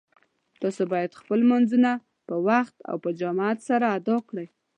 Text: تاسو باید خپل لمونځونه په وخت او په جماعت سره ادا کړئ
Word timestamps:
تاسو 0.61 0.83
باید 0.93 1.17
خپل 1.19 1.37
لمونځونه 1.43 1.91
په 2.27 2.35
وخت 2.47 2.75
او 2.89 2.95
په 3.03 3.09
جماعت 3.21 3.59
سره 3.69 3.85
ادا 3.97 4.17
کړئ 4.29 4.47